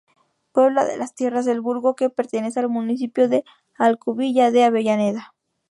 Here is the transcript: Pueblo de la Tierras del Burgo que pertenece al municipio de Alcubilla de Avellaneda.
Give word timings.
Pueblo 0.51 0.83
de 0.83 0.97
la 0.97 1.07
Tierras 1.07 1.45
del 1.45 1.61
Burgo 1.61 1.95
que 1.95 2.09
pertenece 2.09 2.59
al 2.59 2.69
municipio 2.69 3.29
de 3.29 3.43
Alcubilla 3.77 4.49
de 4.49 4.63
Avellaneda. 4.63 5.35